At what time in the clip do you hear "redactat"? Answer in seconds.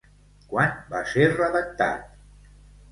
1.37-2.21